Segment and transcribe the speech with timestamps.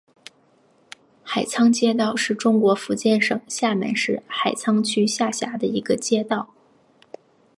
[1.21, 6.49] 海沧街道是中国福建省厦门市海沧区下辖的一个街道。